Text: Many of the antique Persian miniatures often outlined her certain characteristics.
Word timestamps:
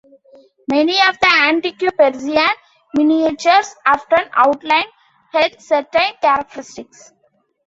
Many 0.67 0.95
of 1.07 1.19
the 1.19 1.29
antique 1.41 1.85
Persian 1.95 2.47
miniatures 2.97 3.75
often 3.85 4.31
outlined 4.35 4.87
her 5.31 5.47
certain 5.59 6.13
characteristics. 6.19 7.13